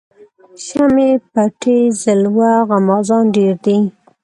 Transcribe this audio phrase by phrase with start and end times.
[0.65, 3.77] شمعی پټي ځلوه غمازان ډیر دي